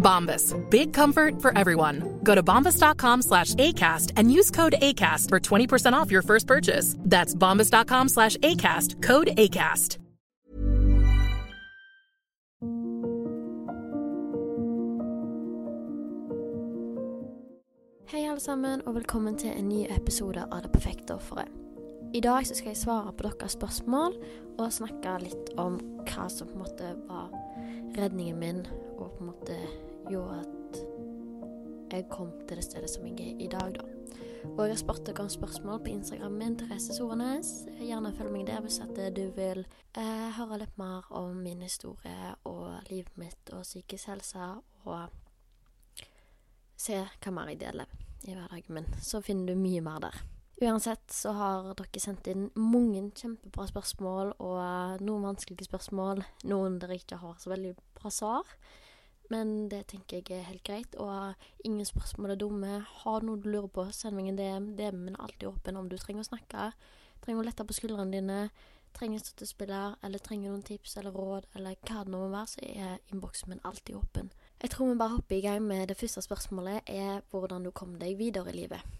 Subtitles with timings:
[0.00, 0.54] Bombas.
[0.70, 2.18] Big comfort for everyone.
[2.24, 6.96] Go to bombas.com slash ACAST and use code ACAST for 20% off your first purchase.
[6.98, 9.02] That's bombas.com slash ACAST.
[9.02, 9.98] Code ACAST.
[18.10, 21.46] Hei alle sammen, og velkommen til en ny episode av Det perfekte offeret.
[22.14, 24.16] I dag så skal jeg svare på deres spørsmål
[24.58, 25.76] og snakke litt om
[26.08, 27.30] hva som på en måte var
[27.94, 28.66] redningen min,
[28.98, 29.60] og på en måte
[30.10, 30.80] gjorde at
[31.90, 33.86] jeg kom til det stedet som jeg er i dag, da.
[34.50, 37.50] Og jeg har spurt dere om spørsmål på Instagram min, Therese Sorenes.
[37.80, 39.64] Gjerne følg meg der hvis at du vil
[39.98, 44.50] eh, høre litt mer om min historie og livet mitt og psykisk helse,
[44.88, 46.06] og
[46.80, 47.90] se hva mer jeg deler
[48.24, 48.92] i hverdagen min.
[49.02, 50.20] Så finner du mye mer der.
[50.60, 56.20] Uansett så har dere sendt inn mange kjempebra spørsmål, og noen vanskelige spørsmål.
[56.48, 58.48] Noen dere ikke har så veldig bra svar.
[59.30, 60.96] Men det tenker jeg er helt greit.
[60.98, 62.72] Og ingen spørsmål er dumme.
[63.02, 64.68] Har du noe du lurer på, send meg en DM.
[64.78, 66.72] DM-en er alltid åpen om du trenger å snakke.
[67.22, 68.40] Trenger å lette på skuldrene dine.
[68.96, 72.48] Trenger en støttespiller, eller trenger noen tips eller råd, eller hva det nå må være,
[72.50, 74.32] så er innboksen min alltid åpen.
[74.60, 77.94] Jeg tror vi bare hopper i gang med det første spørsmålet, er hvordan du kom
[78.00, 78.98] deg videre i livet.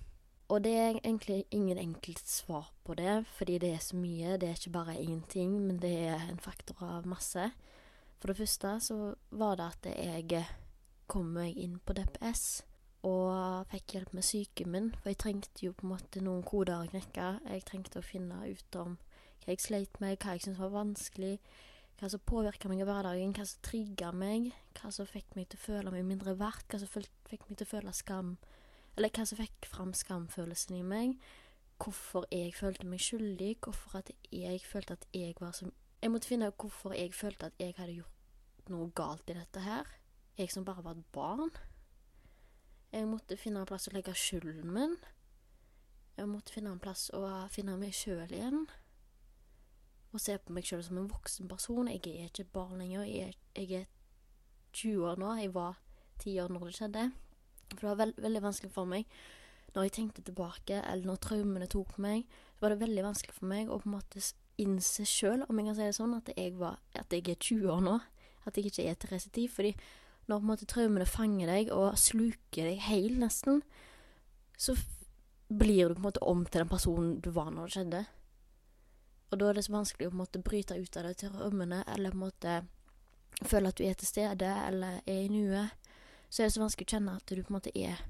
[0.51, 4.39] Og det er egentlig ingen enkelt svar på det, fordi det er så mye.
[4.39, 7.51] Det er ikke bare én ting, men det er en faktor av masse.
[8.21, 8.97] For det første så
[9.31, 10.45] var det at jeg
[11.11, 12.63] kom meg inn på DPS
[13.09, 14.91] og fikk hjelp med psyken min.
[15.01, 17.31] For jeg trengte jo på en måte noen koder å knekke.
[17.49, 18.99] Jeg trengte å finne ut om
[19.41, 21.39] hva jeg sleit med, hva jeg syntes var vanskelig,
[22.01, 25.61] hva som påvirka meg i hverdagen, hva som trigga meg, hva som fikk meg til
[25.61, 28.35] å føle meg mindre verdt, hva som fikk meg til å føle skam,
[28.97, 31.17] eller hva som fikk fram skamfølelsen i meg,
[31.81, 36.31] hvorfor jeg følte meg skyldig, hvorfor at jeg følte at jeg var som Jeg måtte
[36.31, 39.89] finne ut hvorfor jeg følte at jeg hadde gjort noe galt i dette her.
[40.39, 41.51] Jeg som bare var et barn.
[42.93, 44.97] Jeg måtte finne en plass å legge skylden min.
[46.17, 48.65] Jeg måtte finne en plass å finne meg sjøl igjen
[50.11, 51.87] og se på meg sjøl som en voksen person.
[51.87, 53.05] Jeg er ikke et barn lenger.
[53.07, 53.85] Jeg er, jeg er
[54.75, 55.35] 20 år nå.
[55.39, 55.77] Jeg var
[56.25, 57.05] 10 år når det skjedde.
[57.69, 59.07] For det var veld, veldig vanskelig for meg
[59.75, 62.25] når jeg tenkte tilbake, eller når traumene tok meg,
[62.57, 64.23] så var det veldig vanskelig for meg å på en måte
[64.63, 67.73] innse sjøl, om jeg kan si det sånn, at jeg, var, at jeg er 20
[67.75, 67.99] år nå.
[68.49, 69.49] At jeg ikke er Therese 10.
[69.53, 69.75] Fordi
[70.29, 73.63] når på en måte traumene fanger deg og sluker deg heil, nesten,
[74.61, 74.77] så
[75.51, 78.03] blir du på en måte om til den personen du var når det skjedde.
[79.31, 81.35] Og da er det så vanskelig å på en måte bryte ut av det til
[81.35, 82.55] rømmene, eller på en måte
[83.47, 85.77] føle at du er til stede, eller er i nuet.
[86.31, 88.03] Så er det så vanskelig å kjenne at du på en måte er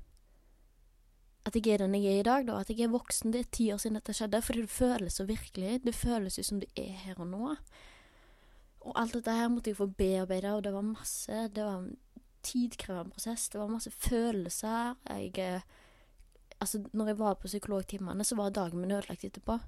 [1.46, 2.58] At jeg er den jeg er i dag, da.
[2.60, 3.32] At jeg er voksen.
[3.32, 4.42] Det er ti år siden dette skjedde.
[4.42, 5.80] Fordi det føles så virkelig.
[5.84, 7.54] Det føles jo som du er her og nå.
[8.80, 11.96] Og alt dette her måtte jeg få bearbeida, og det var masse Det var en
[12.42, 13.48] tidkrevende prosess.
[13.48, 14.94] Det var masse følelser.
[15.08, 15.62] Jeg
[16.60, 19.58] Altså, når jeg var på psykologtimene, så var dagen min ødelagt etterpå.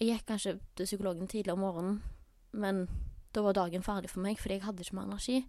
[0.00, 2.02] Jeg gikk kanskje til psykologen tidlig om morgenen,
[2.52, 2.88] men
[3.34, 5.46] da var dagen ferdig for meg, fordi jeg hadde ikke mer energi.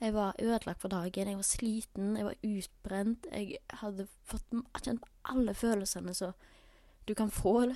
[0.00, 3.26] Jeg var ødelagt for dagen, jeg var sliten, jeg var utbrent.
[3.32, 6.32] Jeg hadde fått kjent alle følelsene som
[7.08, 7.74] du kan få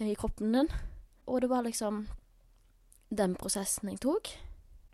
[0.00, 0.70] i kroppen din.
[1.26, 2.08] Og det var liksom
[3.10, 4.32] den prosessen jeg tok.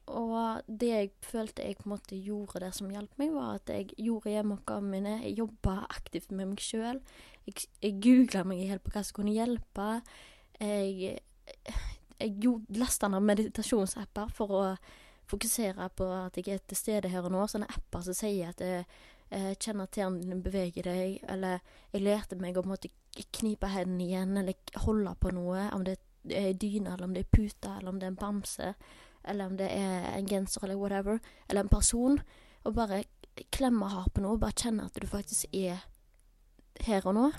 [0.06, 3.72] Og det jeg følte jeg på en måte gjorde der som hjalp meg, var at
[3.72, 5.14] jeg gjorde hjemmeoppgavene mine.
[5.24, 7.00] Jeg jobba aktivt med meg sjøl.
[7.48, 9.88] Jeg, jeg googla meg helt på hva som kunne hjelpe.
[10.60, 11.18] Jeg
[12.16, 14.62] Jeg lasta ned meditasjonsapper for å
[15.30, 17.44] fokusere på at jeg er til stede her og nå.
[17.50, 18.84] Sånne apper som sier at jeg,
[19.30, 21.58] jeg kjenner at tærne beveger deg, eller
[21.92, 22.78] jeg lærte meg å på
[23.38, 25.96] knipe hendene igjen, eller holde på noe, om det
[26.30, 28.72] er dyne, eller om det er pute, eller om det er en bamse,
[29.26, 32.20] eller om det er en genser, eller whatever, eller en person,
[32.64, 33.04] og bare
[33.52, 35.84] klemme hardt på noe, bare kjenne at du faktisk er
[36.86, 37.30] her og nå.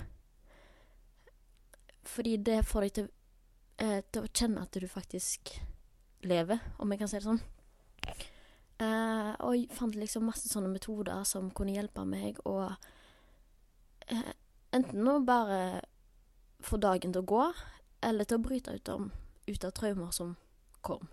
[2.08, 3.08] Fordi det får deg til,
[3.78, 5.58] eh, til å kjenne at du faktisk
[6.22, 7.42] lever, om jeg kan si det sånn.
[8.78, 12.60] Eh, og jeg fant liksom masse sånne metoder som kunne hjelpe meg å
[14.06, 14.34] eh,
[14.68, 15.80] Enten å bare
[16.60, 17.44] få dagen til å gå,
[18.04, 19.06] eller til å bryte ut, om,
[19.48, 20.34] ut av traumer som
[20.84, 21.08] kom.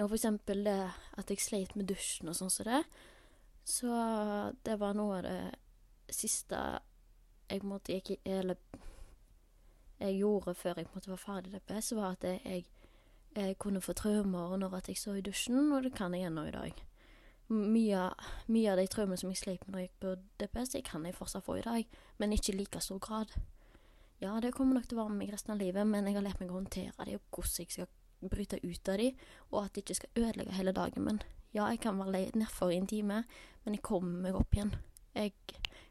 [0.00, 0.78] Og for eksempel det
[1.20, 2.80] at jeg sleit med dusjen og sånn som det.
[3.68, 3.92] Så
[4.64, 6.62] det var noe av det siste
[7.52, 8.56] jeg måtte i Eller
[10.00, 12.64] jeg gjorde før jeg måtte være ferdig ferdig DPS, var at jeg,
[13.36, 16.44] jeg kunne få traumer når at jeg så i dusjen, og det kan jeg ennå
[16.48, 16.82] i dag.
[17.52, 18.02] Mye,
[18.48, 21.06] mye av de traumene som jeg sleit med når jeg gikk på DPS, jeg kan
[21.06, 23.34] jeg fortsatt få i dag, men ikke i like stor grad.
[24.22, 26.24] Ja, det kommer nok til å være med meg resten av livet, men jeg har
[26.24, 29.08] lært meg å håndtere det, og hvordan jeg skal bryte ut av de,
[29.50, 31.22] og at det ikke skal ødelegge hele dagen min.
[31.52, 33.24] Ja, jeg kan være nedfor i en time,
[33.64, 34.76] men jeg kommer meg opp igjen.
[35.12, 35.34] Jeg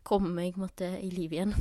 [0.08, 1.54] kommer meg måtte, i liv igjen.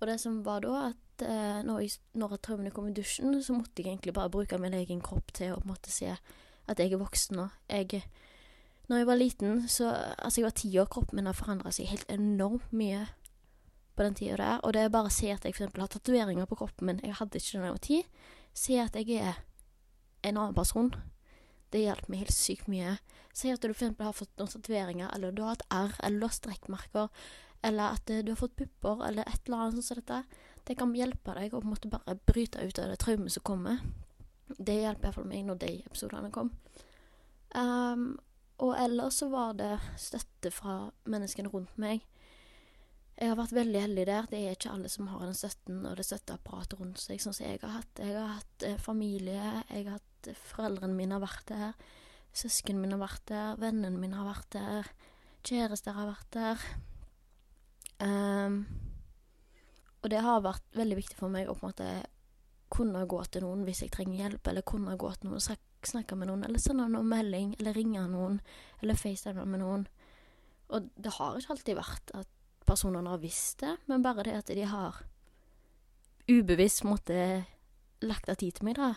[0.00, 3.54] Og det som var da, at eh, når, jeg, når traumene kom i dusjen, så
[3.54, 7.02] måtte jeg egentlig bare bruke min egen kropp til å måtte se at jeg er
[7.02, 7.48] voksen nå.
[7.70, 8.02] Jeg
[8.88, 11.88] når jeg var liten, så Altså, jeg var ti år, kroppen min har forandra seg
[11.88, 13.06] helt enormt mye
[13.96, 14.60] på den tida der.
[14.62, 17.00] Og det er bare å se at jeg eksempel har tatoveringer på kroppen min.
[17.02, 18.00] Jeg hadde ikke det da jeg var ti.
[18.52, 19.40] Se at jeg er
[20.22, 20.92] en annen person.
[21.72, 22.98] Det hjelper meg helt sykt mye.
[23.34, 26.26] Si at du eksempel har fått noen tatoveringer, eller du har et R, eller du
[26.26, 27.08] har strekkmerker,
[27.64, 30.20] eller at du har fått pupper, eller et eller annet sånt som dette.
[30.64, 33.44] Det kan hjelpe deg å på en måte bare bryte ut av det traumet som
[33.44, 33.82] kommer.
[34.48, 36.50] Det hjelper iallfall meg når de episodene kom.
[37.54, 38.14] Um,
[38.62, 40.78] og ellers så var det støtte fra
[41.10, 42.04] menneskene rundt meg.
[43.14, 44.28] Jeg har vært veldig heldig der.
[44.30, 47.46] Det er ikke alle som har den støtten og det støtteapparatet rundt seg, sånn som
[47.46, 48.00] jeg har hatt.
[48.02, 51.92] Jeg har hatt eh, familie, jeg har hatt eh, Foreldrene mine har vært der.
[52.34, 53.60] Søsknene mine har vært der.
[53.62, 54.90] Vennene mine har vært der.
[55.46, 56.66] Kjærester har vært der.
[58.02, 58.64] Um,
[60.04, 61.88] og det har vært veldig viktig for meg å på en måte
[62.74, 66.18] kunne gå til noen hvis jeg trenger hjelp, eller kunne gå til noen og snakke
[66.18, 68.38] med noen, eller sende noen melding, eller ringe noen,
[68.82, 69.86] eller facetime med noen.
[70.74, 72.30] Og det har ikke alltid vært at
[72.68, 75.00] personene har visst det, men bare det at de har
[76.28, 77.16] ubevisst måtte
[78.04, 78.94] lagt av tid til meg, da.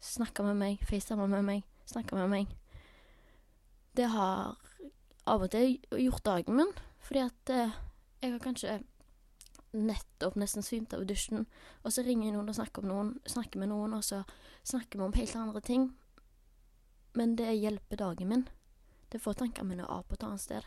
[0.00, 2.56] Snakka med meg, facetime med meg, snakka med meg.
[3.96, 4.56] Det har
[5.26, 7.80] av og til gjort dagen min, fordi at eh,
[8.22, 8.76] jeg har kanskje
[9.72, 11.46] nettopp nesten svimt av dusjen,
[11.82, 14.22] og så ringer noen og snakker, noen, snakker med noen, og så
[14.66, 15.88] snakker vi om helt andre ting.
[17.16, 18.46] Men det hjelper dagen min.
[19.08, 20.66] Det får tankene mine av på et annet sted.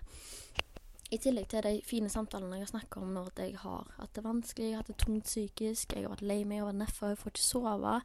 [1.09, 4.23] I tillegg til de fine samtalene jeg har snakka om når jeg har hatt det
[4.25, 6.81] vanskelig, jeg har hatt det tungt psykisk, jeg har vært lei meg, jeg har vært
[6.83, 7.95] nedfor, jeg får ikke sove.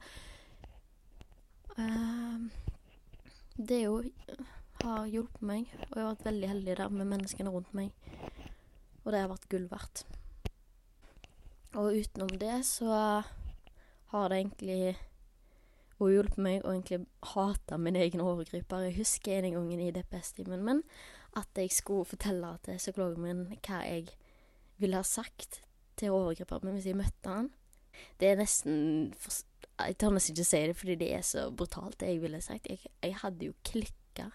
[1.74, 2.38] Uh,
[3.60, 3.98] det jo
[4.84, 7.92] har hjulpet meg, og jeg har vært veldig heldig der med menneskene rundt meg.
[9.04, 10.06] Og det har vært gull verdt.
[11.74, 12.92] Og utenom det så
[14.12, 14.94] har det egentlig
[16.02, 17.04] og hjulpet meg å egentlig
[17.34, 18.88] hate min egen overgriper.
[18.88, 20.82] Jeg husker en gang i DPS-timen min
[21.38, 24.08] at jeg skulle fortelle til psykologen min hva jeg
[24.82, 25.62] ville ha sagt
[25.98, 27.50] til overgriperen min hvis jeg møtte han.
[28.18, 29.14] Det er nesten
[29.78, 32.68] Jeg tør nesten ikke si det fordi det er så brutalt, det jeg ville sagt.
[32.70, 34.28] Jeg, jeg hadde jo klikka.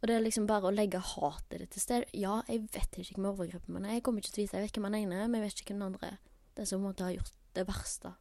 [0.00, 2.04] Og det er liksom bare å legge hatet ditt til sted.
[2.12, 3.96] Ja, jeg vet ikke hvem overgriperen min er.
[3.96, 5.72] Jeg kommer ikke til å vite jeg vet hvem han ene men jeg vet ikke
[5.72, 6.20] hvem den andre er.
[6.56, 8.14] Den som måtte ha gjort det verste.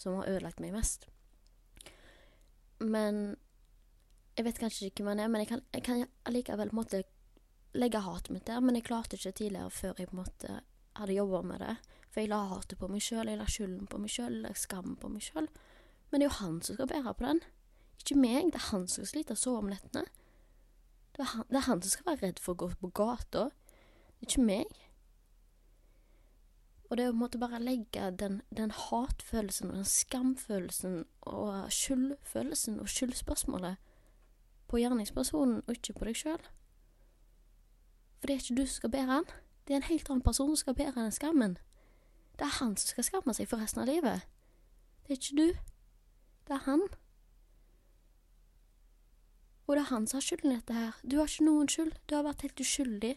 [0.00, 1.08] Som har ødelagt meg mest.
[2.80, 3.36] Men
[4.36, 7.02] Jeg vet kanskje ikke hvem han er, men jeg kan, jeg kan allikevel på
[7.78, 10.56] legge hatet mitt der, men jeg klarte ikke tidligere før jeg på en måte
[10.98, 11.76] hadde jobba med det.
[12.10, 14.52] For jeg la hatet på meg sjøl, jeg la skylden på meg sjøl, jeg la
[14.58, 15.48] skammen på meg sjøl.
[16.10, 17.40] Men det er jo han som skal bære på den.
[17.98, 18.52] Ikke meg.
[18.52, 20.04] Det er han som skal slite å sove om nettene.
[21.14, 23.48] Det er, han, det er han som skal være redd for å gå på gata.
[24.18, 24.78] Det ikke meg.
[26.90, 32.90] Og det å måtte bare legge den, den hatfølelsen og den skamfølelsen og skyldfølelsen og
[32.92, 33.80] skyldspørsmålet
[34.68, 36.44] på gjerningspersonen og ikke på deg sjøl.
[38.20, 39.30] For det er ikke du som skal bære han.
[39.64, 41.56] Det er en helt annen person som skal bære den skammen.
[42.38, 44.28] Det er han som skal skamme seg for resten av livet.
[45.04, 45.48] Det er ikke du.
[46.44, 46.86] Det er han.
[49.66, 50.96] Og det er han som har skylden i dette her.
[51.04, 51.94] Du har ikke noen skyld.
[52.08, 53.14] Du har vært helt uskyldig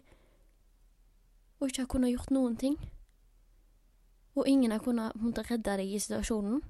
[1.59, 2.77] og ikke har kunnet gjort noen ting.
[4.38, 5.17] Og ingen har kunnet
[5.50, 6.62] redde deg i situasjonen.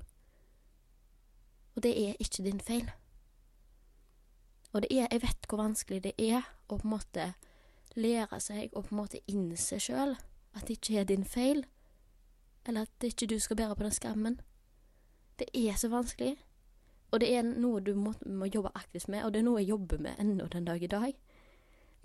[1.75, 2.87] Og det er ikke din feil.
[4.73, 7.33] Og det er Jeg vet hvor vanskelig det er å på en måte
[7.95, 10.15] lære seg å på en måte innse sjøl
[10.55, 11.65] at det ikke er din feil,
[12.65, 14.39] eller at det ikke du skal bære på den skammen.
[15.39, 16.37] Det er så vanskelig.
[17.11, 19.69] Og det er noe du må, må jobbe aktivt med, og det er noe jeg
[19.69, 21.13] jobber med ennå den dag i dag.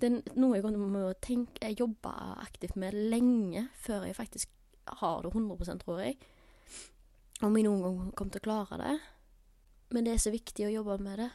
[0.00, 4.50] Det er noe jeg må tenke Jeg jobber aktivt med lenge før jeg faktisk
[4.86, 6.18] har det 100 tror jeg.
[7.42, 8.96] Om jeg noen gang kommer til å klare det.
[9.92, 11.30] Men det er så viktig å jobbe med det.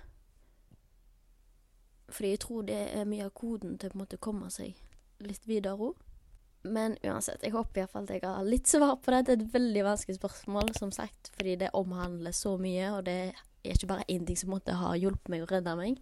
[2.07, 4.77] Fordi jeg tror det er mye av koden til på en måte å komme seg
[5.23, 5.97] litt videre òg.
[6.67, 9.21] Men uansett, jeg håper iallfall at jeg har litt svar på det.
[9.27, 13.17] Det er et veldig vanskelig spørsmål, som sagt, fordi det omhandler så mye, og det
[13.31, 16.01] er ikke bare én ting som måtte ha hjulpet meg og redda meg.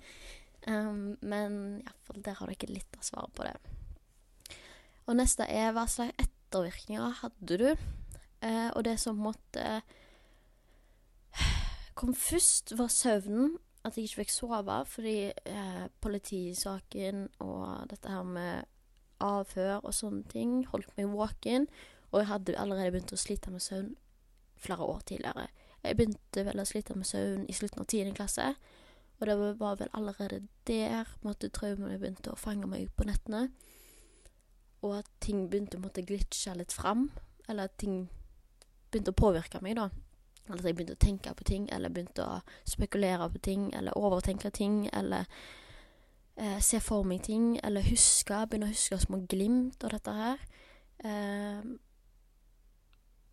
[0.65, 3.55] Um, men iallfall der har dere litt av svaret på det.
[5.05, 7.69] Og neste er hva slags ettervirkninger hadde du?
[8.41, 9.81] Eh, og det som måtte
[11.95, 13.57] kom først, var søvnen.
[13.85, 18.63] At jeg ikke fikk sove fordi eh, politisaken og dette her med
[19.21, 21.67] avhør og sånne ting holdt meg våken.
[22.11, 23.93] Og jeg hadde allerede begynt å slite med søvn
[24.57, 25.47] flere år tidligere.
[25.83, 28.55] Jeg begynte vel å slite med søvn i slutten av tiende klasse.
[29.19, 33.51] Og det var vel allerede der måtte traumene begynte å fange meg på nettene.
[34.85, 37.07] Og at ting begynte å måtte glitche litt fram.
[37.49, 38.05] Eller at ting
[38.91, 39.89] begynte å påvirke meg, da.
[40.45, 43.97] Eller at jeg begynte å tenke på ting, eller begynte å spekulere på ting, eller
[43.97, 45.25] overtenke ting, eller
[46.37, 50.45] eh, se for meg ting, eller huske, begynne å huske små glimt av dette her.
[51.01, 51.65] Eh,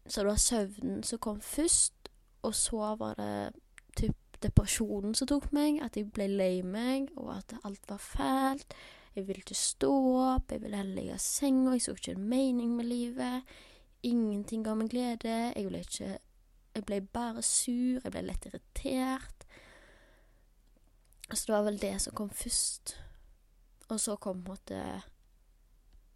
[0.06, 2.08] så det var søvnen som kom først,
[2.42, 3.52] og så var det
[3.96, 8.74] typ depresjonen som tok meg, at jeg ble lei meg, og at alt var fælt.
[9.14, 9.92] Jeg ville ikke stå
[10.22, 13.54] opp, jeg ville heller ligge i senga, jeg så ikke en mening med livet.
[14.02, 15.52] Ingenting ga meg glede.
[15.56, 16.18] Jeg ble ikke
[16.72, 19.44] Jeg ble bare sur, jeg ble lett irritert.
[21.28, 22.94] Så det var vel det som kom først.
[23.88, 25.02] Og så kom på en måte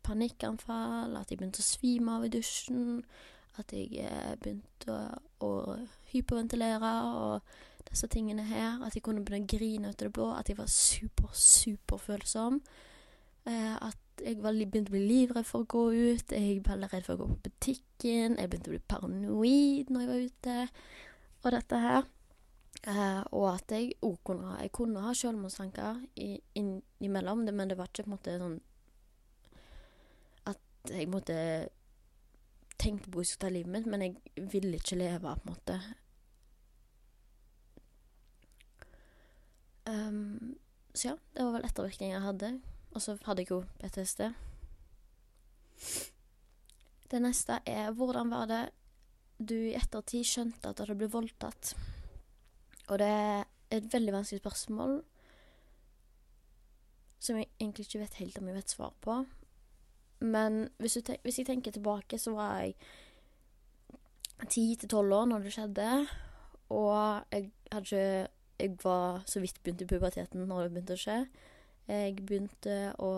[0.06, 3.02] panikkanfall, at jeg begynte å svime av i dusjen,
[3.60, 5.50] at jeg eh, begynte å, å
[6.12, 7.56] hyperventilere og
[7.90, 8.82] disse tingene her.
[8.86, 12.60] At jeg kunne begynne å grine ut av det blå, at jeg var super, superfølsom.
[13.46, 17.04] Eh, at jeg var, begynte å bli livredd for å gå ut, jeg ble redd
[17.06, 20.56] for å gå på butikken, jeg begynte å bli paranoid når jeg var ute,
[21.42, 22.08] og dette her.
[22.86, 28.06] Eh, og at jeg òg kunne, jeg kunne ha selvmordstanker innimellom, men det var ikke
[28.06, 28.58] på en måte sånn
[30.52, 31.38] at jeg måtte
[32.78, 35.78] tenkte på å ta livet mitt, men jeg ville ikke leve, på en måte.
[39.86, 40.56] Um,
[40.94, 42.52] så ja, det var vel ettervirkninger jeg hadde.
[42.96, 44.22] Og så hadde jeg jo PTSD.
[47.10, 48.62] Det neste er hvordan var det
[49.36, 51.74] du i ettertid skjønte at du blitt voldtatt?
[52.88, 53.44] Og det er
[53.76, 55.00] et veldig vanskelig spørsmål
[57.26, 59.16] som jeg egentlig ikke vet helt om jeg vet svar på.
[60.20, 62.74] Men hvis, hvis jeg tenker tilbake, så var jeg
[64.48, 65.90] ti til tolv år når det skjedde.
[66.68, 71.02] Og jeg hadde ikke Jeg var så vidt begynt i puberteten når det begynte å
[71.02, 71.18] skje.
[71.86, 73.10] Jeg begynte å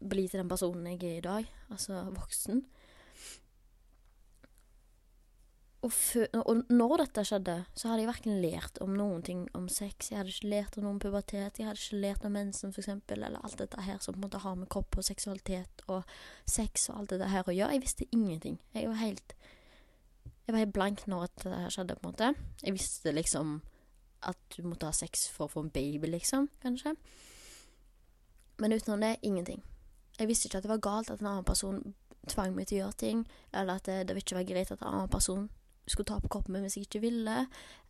[0.00, 2.64] bli til den personen jeg er i dag, altså voksen.
[5.86, 9.68] Og, før, og, når dette skjedde, så hadde jeg verken lært om noen ting om
[9.70, 10.08] sex.
[10.10, 11.60] Jeg hadde ikke lært om noen pubertet.
[11.60, 14.40] Jeg hadde ikke lært om mensen, eksempel, eller alt dette her som på en måte
[14.42, 16.02] har med kropp og seksualitet og
[16.48, 17.76] sex og alt dette her å gjøre.
[17.76, 18.58] Jeg visste ingenting.
[18.74, 19.36] Jeg var helt
[20.46, 22.34] Jeg var helt blank når dette skjedde, på en måte.
[22.62, 23.56] Jeg visste liksom
[24.22, 26.94] at du måtte ha sex for å få en baby, liksom, kanskje.
[28.58, 29.62] Men utenom det, ingenting.
[30.18, 31.82] Jeg visste ikke at det var galt at en annen person
[32.30, 34.94] tvang meg til å gjøre ting, eller at det, det ikke var greit at en
[34.94, 35.48] annen person
[35.86, 37.36] skulle ta på kroppen min hvis jeg ikke ville,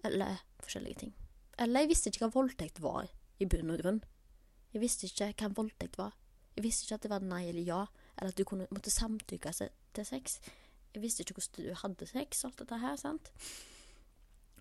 [0.05, 1.15] eller forskjellige ting.
[1.59, 3.09] Eller jeg visste ikke hva voldtekt var,
[3.41, 4.03] i bunn og grunn.
[4.75, 6.13] Jeg visste ikke hva voldtekt var.
[6.57, 7.81] Jeg visste ikke at det var nei eller ja,
[8.17, 10.39] eller at du kunne, måtte samtykke til sex.
[10.95, 13.33] Jeg visste ikke hvordan du hadde sex, alt dette her, sant.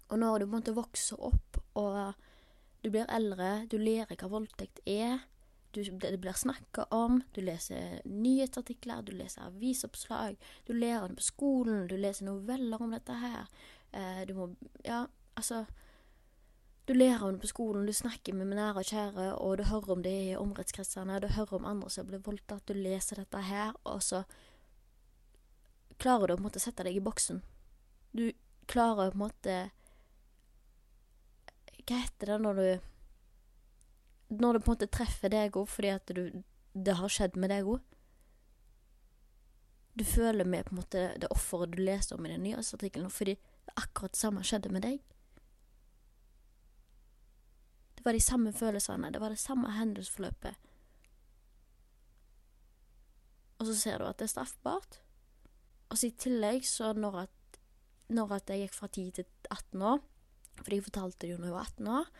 [0.09, 2.13] Og når du måtte vokse opp, og
[2.83, 5.23] du blir eldre, du lærer hva voldtekt er,
[5.75, 11.25] du, det blir snakka om, du leser nyhetsartikler, du leser avisoppslag, du lærer det på
[11.25, 13.49] skolen, du leser noveller om dette her.
[13.91, 15.65] Eh, du må Ja, altså
[16.87, 19.91] Du lærer om det på skolen, du snakker med nære og kjære, og du hører
[19.91, 23.73] om det i omrettskretsene, du hører om andre som blir voldtatt, du leser dette her,
[23.83, 24.21] og så
[25.97, 27.41] klarer du å på en måte sette deg i boksen.
[28.13, 28.31] Du
[28.67, 29.55] klarer på en måte
[31.85, 32.67] Hva heter det når du
[34.27, 36.23] når det på en måte treffer deg òg, fordi at du,
[36.73, 37.83] det har skjedd med deg òg.
[39.95, 43.37] Du føler med på en måte det offeret du leser om i den nyhetsartikkelen, fordi
[43.77, 44.97] akkurat det samme skjedde med deg.
[47.95, 50.57] Det var de samme følelsene, det var det samme hendelsesforløpet.
[53.55, 54.99] Og så ser du at det er straffbart.
[55.89, 57.59] Og så i tillegg, så når at,
[58.09, 60.03] når at jeg gikk fra 10 til 18 år,
[60.63, 62.11] fordi jeg fortalte det jo når jeg var 18 år,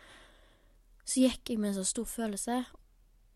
[1.06, 2.58] så gikk jeg med en så stor følelse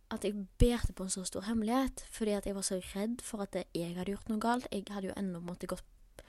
[0.10, 3.46] at jeg bærte på en så stor hemmelighet, fordi at jeg var så redd for
[3.46, 4.68] at jeg hadde gjort noe galt.
[4.74, 6.24] Jeg hadde jo ennå måttet gått,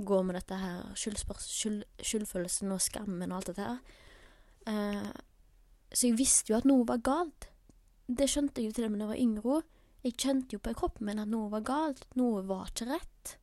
[0.00, 3.82] gå med dette her skyld, skyldfølelsen og skammen og alt dette her.
[4.64, 5.10] Uh,
[5.92, 7.50] så jeg visste jo at noe var galt.
[8.08, 9.60] Det skjønte jeg jo til og med da jeg var yngre.
[10.00, 12.06] Jeg kjente jo på kroppen min at noe var galt.
[12.16, 13.36] Noe var ikke rett.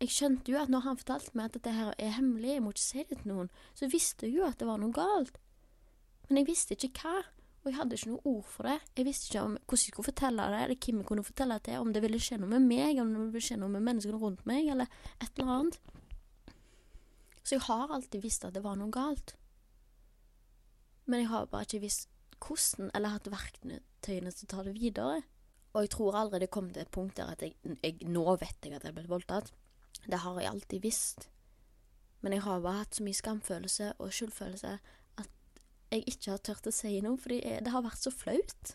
[0.00, 2.72] Jeg skjønte jo at når han fortalte meg at dette her er hemmelig, jeg må
[2.72, 5.36] ikke si det til noen, så visste jeg jo at det var noe galt.
[6.28, 7.18] Men jeg visste ikke hva,
[7.60, 8.78] og jeg hadde ikke noe ord for det.
[8.96, 11.66] Jeg visste ikke om hvordan jeg skulle fortelle det, eller hvem jeg kunne fortelle det
[11.68, 14.22] til, om det ville skje noe med meg, om det ville skje noe med menneskene
[14.22, 14.88] rundt meg, eller
[15.20, 15.80] et eller annet.
[17.44, 19.34] Så jeg har alltid visst at det var noe galt.
[21.04, 22.08] Men jeg har bare ikke visst
[22.40, 25.20] hvordan, eller hatt verktøyene til å ta det videre.
[25.74, 28.64] Og jeg tror aldri det kom til et punkt der at jeg, jeg nå vet
[28.64, 29.52] jeg at jeg ble voldtatt.
[30.06, 31.28] Det har jeg alltid visst.
[32.20, 34.72] Men jeg har bare hatt så mye skamfølelse og skyldfølelse
[35.20, 38.74] at jeg ikke har turt å si noe, fordi det har vært så flaut.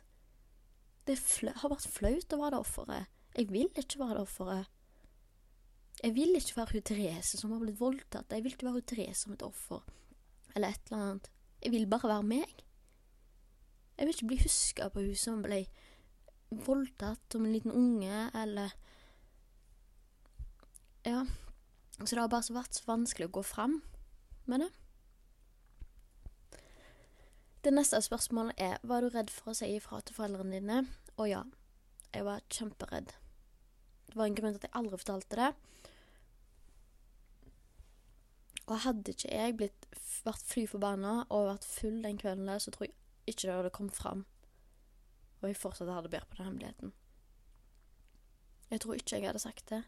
[1.06, 1.18] Det
[1.62, 3.12] har vært flaut å være det offeret.
[3.36, 4.72] Jeg vil ikke være det offeret.
[6.04, 8.34] Jeg vil ikke være hun Therese som har blitt voldtatt.
[8.34, 9.84] Jeg vil ikke være hun Therese som et offer,
[10.56, 11.30] eller et eller annet.
[11.64, 12.64] Jeg vil bare være meg.
[13.96, 15.62] Jeg vil ikke bli huska på hun som ble
[16.66, 18.74] voldtatt som en liten unge, eller
[21.06, 21.26] Ja.
[22.00, 23.80] Så det har bare vært så vanskelig å gå fram
[24.52, 24.72] med det.
[27.66, 30.82] Det neste spørsmålet er var du redd for å si ifra til foreldrene dine.
[31.16, 31.46] Og ja,
[32.12, 33.16] jeg var kjemperedd.
[34.10, 35.50] Det var en grunn til at jeg aldri fortalte det.
[38.66, 39.90] Og hadde ikke jeg blitt,
[40.26, 42.96] vært fly forbanna og vært full den kvelden der, så tror jeg
[43.30, 44.26] ikke det hadde kommet fram
[45.46, 46.94] og jeg fortsatt hadde bedre på den hemmeligheten.
[48.72, 49.84] Jeg tror ikke jeg hadde sagt det,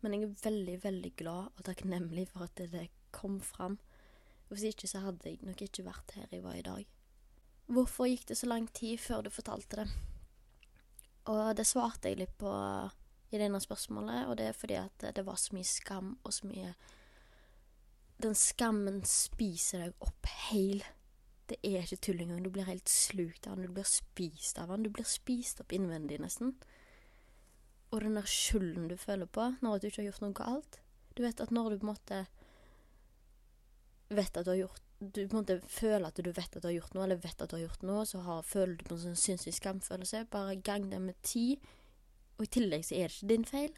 [0.00, 3.78] men jeg er veldig, veldig glad og takknemlig for at det, kom fram.
[4.50, 6.82] Hvis ikke så hadde jeg nok ikke vært her jeg var i dag.
[7.72, 9.86] Hvorfor gikk det så lang tid før du fortalte det?
[11.32, 15.08] Og det svarte jeg litt på i det ene spørsmålet, og det er fordi at
[15.16, 16.74] det var så mye skam og så mye
[18.18, 20.82] Den skammen spiser deg opp heil
[21.48, 22.42] det er ikke tull engang.
[22.44, 23.68] Du blir helt slukt av den.
[23.68, 24.84] Du blir spist av den.
[24.84, 26.54] Du blir spist opp innvendig, nesten.
[27.90, 30.80] Og den der skylden du føler på når du ikke har gjort noe galt
[31.16, 32.18] Du vet at når du på en måte
[34.08, 36.68] vet at du har gjort Du på en måte føler at du vet at du
[36.68, 38.96] har gjort noe, eller vet at du har gjort noe, så har, føler du på
[38.96, 40.24] en sånn sinnssyk skamfølelse.
[40.32, 41.60] Bare gang det med ti.
[42.34, 43.76] Og i tillegg så er det ikke din feil.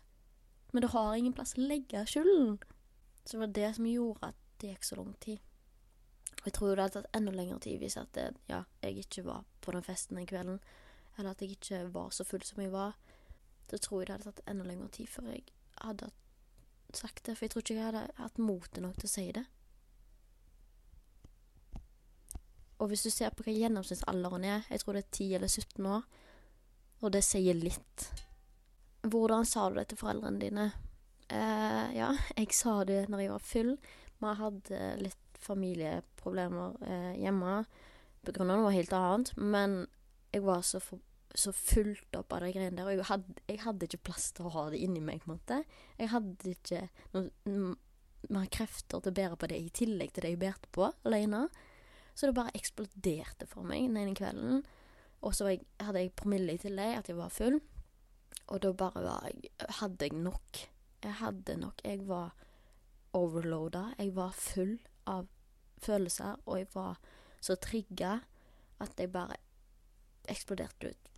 [0.72, 2.56] Men du har ingen plass å legge skylden.
[3.20, 5.44] Så det var det som gjorde at det gikk så lang tid.
[6.40, 9.26] Og jeg tror det hadde tatt enda lengre tid hvis at det, ja, jeg ikke
[9.26, 10.60] var på den festen den kvelden,
[11.18, 12.96] eller at jeg ikke var så full som jeg var.
[13.70, 15.44] Så tror jeg det hadde tatt enda lengre tid før jeg
[15.80, 16.10] hadde
[16.96, 19.44] sagt det, for jeg tror ikke jeg hadde hatt motet nok til å si det.
[22.80, 25.88] Og hvis du ser på hva gjennomsnittsalderen er, jeg tror det er 10 eller 17
[25.94, 26.06] år,
[27.00, 28.06] og det sier litt.
[29.04, 30.66] Hvordan sa du det til foreldrene dine?
[31.30, 33.70] Eh, ja, jeg sa det når jeg var full.
[34.20, 37.62] Vi hadde litt familieproblemer eh, hjemme
[38.26, 38.44] pga.
[38.48, 39.32] noe helt annet.
[39.36, 39.86] Men
[40.32, 41.00] jeg var så, for,
[41.34, 44.48] så fullt opp av de greiene der, og jeg hadde, jeg hadde, ikke plass til
[44.48, 45.22] å ha det inni meg.
[45.22, 45.60] på en måte.
[45.98, 46.82] Jeg hadde ikke
[47.14, 47.76] noe,
[48.28, 51.46] mer krefter til å bære på det i tillegg til det jeg bærte på alene.
[52.14, 54.64] Så det bare eksploderte for meg den ene kvelden.
[55.24, 57.60] Og så hadde jeg promille i tillegg, at jeg var full.
[58.50, 60.64] Og da bare var jeg, hadde jeg nok.
[61.04, 61.84] Jeg hadde nok.
[61.84, 62.34] Jeg var
[63.16, 63.90] overloada.
[63.98, 65.28] Jeg var full av
[65.80, 66.98] følelser, og jeg var
[67.40, 68.18] så trigga
[68.80, 69.38] at jeg bare
[70.28, 71.10] eksploderte ut.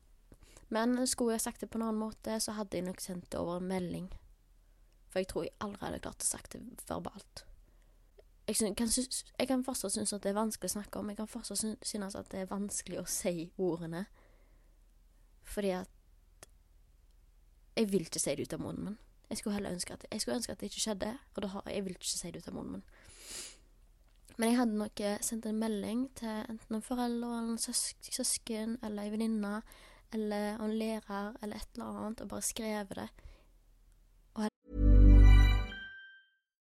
[0.72, 3.40] Men skulle jeg sagt det på en annen måte, så hadde jeg nok sendt det
[3.40, 4.08] over en melding.
[5.12, 7.42] For jeg tror jeg aldri hadde klart å sagt det verbalt.
[8.48, 8.88] Jeg, synes, kan,
[9.38, 11.10] jeg kan fortsatt synes at det er vanskelig å snakke om.
[11.12, 14.06] Jeg kan fortsatt synes at det er vanskelig å si ordene.
[15.44, 15.98] Fordi at
[17.76, 18.96] Jeg vil ikke si det ut av munnen min.
[19.30, 21.84] Jeg skulle heller ønske at, jeg skulle ønske at det ikke skjedde, og har, jeg
[21.84, 22.82] vil ikke si det ut av munnen min.
[24.36, 27.62] Men jeg hadde nok eh, sendt en melding til enten en forelder eller en
[28.12, 29.54] søsken eller ei venninne
[30.12, 33.08] eller en lærer eller et eller annet, og bare skrevet det.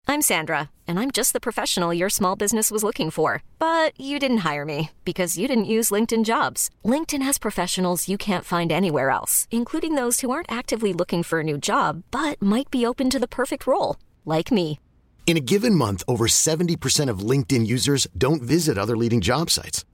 [0.08, 3.42] I'm Sandra, and I'm just the professional your small business was looking for.
[3.58, 6.68] But you didn't hire me because you didn't use LinkedIn jobs.
[6.84, 11.40] LinkedIn has professionals you can't find anywhere else, including those who aren't actively looking for
[11.40, 14.78] a new job but might be open to the perfect role, like me.
[15.26, 19.86] In a given month, over 70% of LinkedIn users don't visit other leading job sites.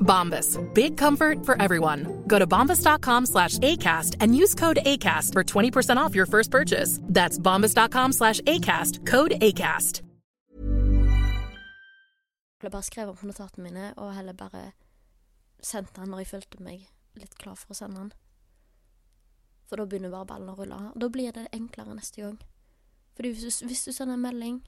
[0.00, 0.58] Bombas.
[0.74, 2.24] Big comfort for everyone.
[2.26, 7.00] Go to bombas.com slash ACAST and use code ACAST for 20% off your first purchase.
[7.04, 9.06] That's bombas.com slash ACAST.
[9.06, 10.02] Code ACAST.
[12.62, 14.72] Jeg bare skrevet opp notatene mine, og heller bare
[15.64, 16.82] sendte den når jeg følte meg
[17.16, 18.10] litt klar for å sende den.
[19.68, 20.80] For da begynner bare ballen å rulle.
[20.92, 22.36] Og da blir det enklere neste gang.
[23.16, 24.60] Fordi hvis du, hvis du sender en melding,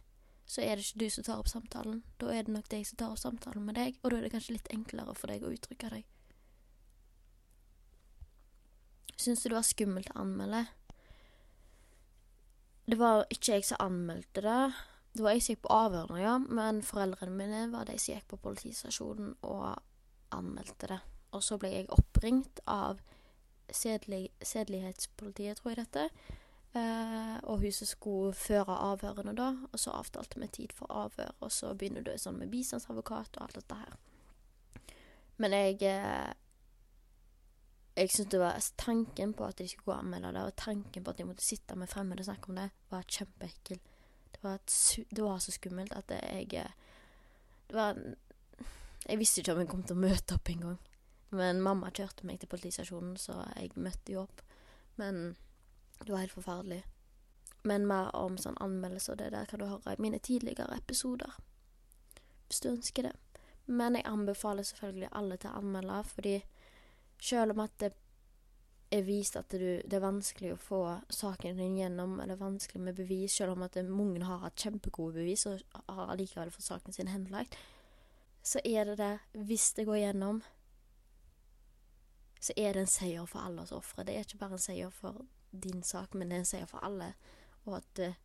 [0.52, 2.02] så er det ikke du som tar opp samtalen.
[2.20, 4.32] Da er det nok deg som tar opp samtalen med deg, og da er det
[4.34, 6.02] kanskje litt enklere for deg å uttrykke deg.
[9.16, 10.66] Syns du det var skummelt å anmelde?
[12.84, 14.58] Det var ikke jeg som anmeldte det.
[15.16, 18.28] Det var jeg som gikk på avhørene, ja, men foreldrene mine var de som gikk
[18.32, 19.66] på politistasjonen og
[20.36, 21.00] anmeldte det.
[21.32, 23.00] Og så ble jeg oppringt av
[23.72, 26.08] sedelig, sedelighetspolitiet, tror jeg dette.
[26.74, 31.52] Eh, og hun skulle føre avhørene da, og så avtalte vi tid for avhør, og
[31.52, 33.98] så begynner du sånn med bistandsadvokat og alt dette her.
[35.36, 36.32] Men jeg eh,
[37.92, 41.04] Jeg syntes det var Tanken på at jeg skulle gå og anmelde det, og tanken
[41.04, 43.80] på at jeg måtte sitte med fremmede og snakke om det, var kjempeekkel.
[44.32, 46.72] Det var, et, det var så skummelt at jeg eh,
[47.68, 47.98] Det var
[49.08, 50.78] Jeg visste ikke om jeg kom til å møte opp engang.
[51.30, 54.40] Men mamma kjørte meg til politistasjonen, så jeg møtte jo opp.
[54.96, 55.34] Men
[56.06, 56.82] det var helt forferdelig.
[57.62, 61.36] Men mer om sånn anmeldelse og det der kan du høre i mine tidligere episoder.
[62.48, 63.12] Hvis du ønsker det.
[63.66, 66.38] Men jeg anbefaler selvfølgelig alle til å anmelde, fordi
[67.22, 67.92] selv om at det
[68.92, 72.98] er vist at du, det er vanskelig å få saken din gjennom, eller vanskelig med
[72.98, 77.08] bevis, selv om at mange har hatt kjempegode bevis og har allikevel fått saken sin
[77.12, 77.56] henlagt,
[78.42, 79.12] så er det det,
[79.46, 80.42] hvis det går gjennom,
[82.42, 84.04] så er det en seier for alle oss ofre.
[84.04, 86.84] Det er ikke bare en seier for din sak, men det er en seier for
[86.84, 87.12] alle.
[87.64, 88.18] Og at eh,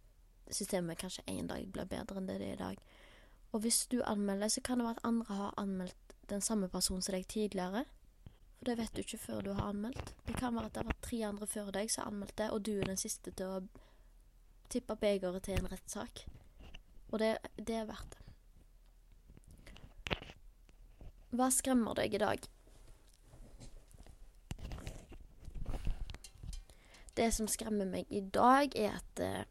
[0.52, 2.82] systemet kanskje en dag blir bedre enn det det er i dag.
[3.52, 7.02] Og hvis du anmelder, så kan det være at andre har anmeldt den samme personen
[7.02, 7.86] som deg tidligere.
[8.58, 10.16] For det vet du ikke før du har anmeldt.
[10.28, 12.50] Det kan være at det har vært tre andre før deg som har anmeldt det,
[12.52, 13.62] og du er den siste til å
[14.70, 16.26] tippe begeret til en rettssak.
[17.12, 18.24] Og det, det er verdt det.
[21.38, 22.48] Hva skremmer deg i dag?
[27.18, 29.46] Det som skremmer meg i dag, er at eh,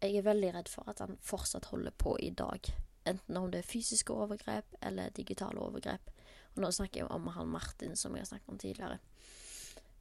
[0.00, 2.72] jeg er veldig redd for at han fortsatt holder på i dag.
[3.06, 6.10] Enten om det er fysiske overgrep eller digitale overgrep.
[6.54, 8.98] Og nå snakker jeg om han Martin, som jeg har snakket om tidligere.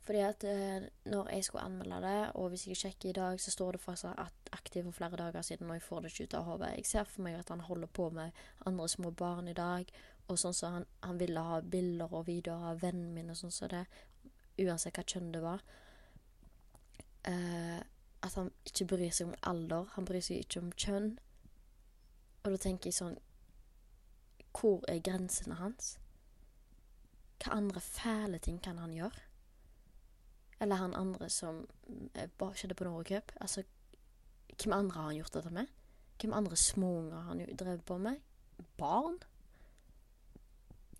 [0.05, 3.51] Fordi at eh, når jeg skulle anmelde det, og hvis jeg sjekker i dag, så
[3.51, 6.33] står det faktisk at aktiv for flere dager siden, og jeg får det ikke ut
[6.39, 6.73] av hodet.
[6.75, 9.89] Jeg ser for meg at han holder på med andre små barn i dag,
[10.27, 13.53] og sånn som han, han ville ha bilder og videoer av vennen min og sånn
[13.53, 13.85] som det,
[14.61, 15.65] uansett hva kjønn det var.
[17.25, 17.81] Eh,
[18.25, 21.13] at han ikke bryr seg om alder, han bryr seg ikke om kjønn.
[22.45, 23.15] Og da tenker jeg sånn
[24.55, 25.95] Hvor er grensene hans?
[27.41, 29.23] Hva andre fæle ting kan han gjøre?
[30.63, 31.65] Eller han andre som
[32.13, 33.33] eh, bare skjedde på Norway Cup.
[33.43, 33.65] Altså,
[34.55, 35.73] hvem andre har han gjort dette med?
[36.21, 38.21] Hvem andre småunger har han drevet på med?
[38.77, 39.19] Barn?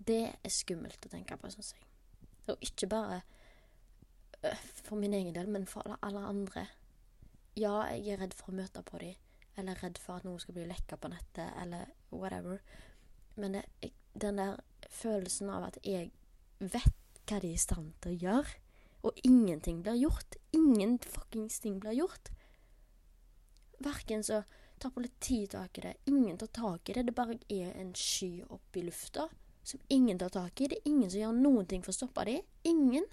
[0.05, 1.87] Det er skummelt å tenke på, syns jeg.
[2.51, 3.21] Og ikke bare
[4.85, 6.67] for min egen del, men for alle, andre.
[7.55, 9.15] Ja, jeg er redd for å møte på dem,
[9.59, 12.59] eller redd for at noe skal bli lekka på nettet, eller whatever.
[13.39, 14.59] Men det, den der
[14.91, 16.11] følelsen av at jeg
[16.59, 18.59] vet hva de er i stand til å gjøre,
[19.05, 20.37] og ingenting blir gjort.
[20.57, 22.31] Ingen fuckings ting blir gjort.
[23.85, 24.43] Verken så
[24.81, 27.05] tar politiet tak i det, ingen tar tak i det.
[27.07, 29.27] Det bare er en sky oppe i lufta
[29.65, 30.67] som ingen tar tak i.
[30.67, 32.39] Det er ingen som gjør noen ting for å stoppe det.
[32.69, 33.05] Ingen.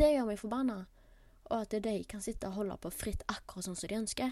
[0.00, 0.78] Det gjør meg forbanna.
[1.50, 4.30] Og at de kan sitte og holde på fritt akkurat sånn som de ønsker.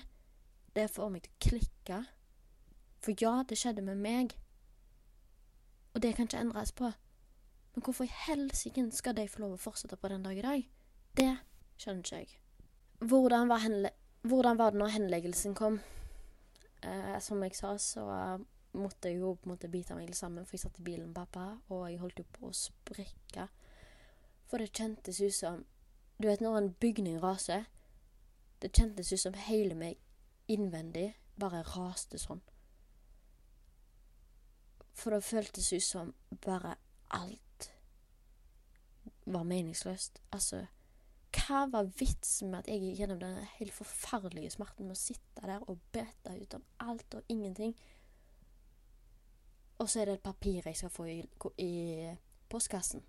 [0.73, 1.99] Det får meg til å klikke.
[3.05, 4.33] For ja, det skjedde med meg.
[5.93, 6.89] Og det kan ikke endres på.
[7.75, 10.65] Men hvorfor i helsike skal de få lov å fortsette på den dag i dag?
[11.21, 11.31] Det
[11.77, 12.41] skjønner ikke jeg.
[13.05, 13.69] Hvordan var,
[14.23, 15.81] Hvordan var det når henleggelsen kom?
[16.81, 18.09] Eh, som jeg sa, så
[18.73, 21.11] måtte jeg jo på en måte bite meg litt sammen, for jeg satt i bilen
[21.11, 23.51] med pappa, og jeg holdt jo på å sprekke.
[24.49, 25.65] For det kjentes ut som
[26.19, 27.69] Du vet når en bygning raser?
[28.63, 30.01] Det kjentes ut som hele meg
[30.51, 32.41] innvendig bare raste sånn.
[34.99, 36.11] For det føltes ut som
[36.43, 36.75] bare
[37.15, 37.69] alt
[39.29, 40.19] var meningsløst.
[40.35, 40.65] Altså,
[41.37, 45.45] hva var vitsen med at jeg gikk gjennom denne helt forferdelige smerten med å sitte
[45.45, 47.77] der og bete ut om alt og ingenting?
[49.79, 51.21] Og så er det et papir jeg skal få i,
[51.63, 51.73] i
[52.51, 53.05] postkassen.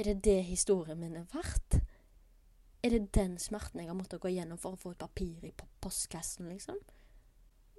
[0.00, 1.74] Er det det historien min er verdt?
[2.82, 5.50] Er det den smerten jeg har måttet gå gjennom for å få et papir i
[5.84, 6.78] postkassen, liksom?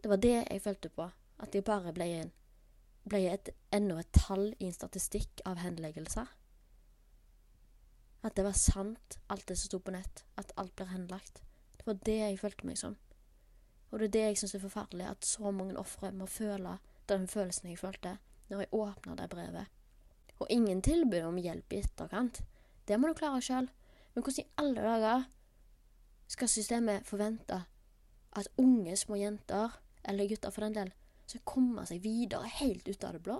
[0.03, 1.07] Det var det jeg følte på.
[1.41, 2.29] At jeg bare ble, en,
[3.09, 6.29] ble et, enda et tall i en statistikk av henleggelser.
[8.21, 10.21] At det var sant, alt det som sto på nett.
[10.37, 11.41] At alt blir henlagt.
[11.79, 13.01] Det var det jeg følte meg som.
[13.89, 16.77] Og det er det jeg syns er forferdelig, at så mange ofre må føle
[17.09, 18.19] den følelsen jeg følte
[18.51, 19.80] når jeg åpna det brevet.
[20.41, 22.41] Og ingen tilbud om hjelp i etterkant.
[22.87, 23.69] Det må du klare sjøl.
[24.15, 25.27] Men hvordan i alle dager
[26.31, 27.61] skal systemet forvente
[28.35, 29.77] at unge små jenter,
[30.07, 30.93] eller gutter for den del,
[31.27, 33.37] skal komme seg videre helt ut av det blå?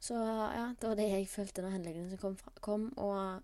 [0.00, 3.42] Så ja, det var det jeg følte når henleggelsen kom, kom, og